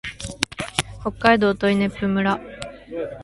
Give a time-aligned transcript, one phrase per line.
[1.03, 2.39] 北海道音威子府村